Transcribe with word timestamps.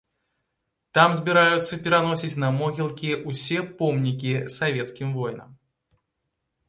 Там 0.97 1.09
збіраюцца 1.19 1.77
пераносіць 1.87 2.39
на 2.45 2.49
могілкі 2.59 3.11
ўсе 3.29 3.59
помнікі 3.83 4.33
савецкім 4.59 5.07
воінам. 5.19 5.49